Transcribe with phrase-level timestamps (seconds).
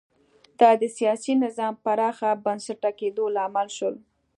[0.59, 3.95] دا د سیاسي نظام پراخ بنسټه کېدو لامل شول